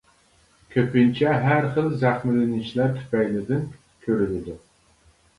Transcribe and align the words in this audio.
كۆپىنچە 0.75 1.33
ھەر 1.41 1.67
خىل 1.75 1.89
زەخىملىنىشلەر 2.03 2.95
تۈپەيلىدىن 2.95 3.61
كۆرۈلىدۇ. 4.07 4.57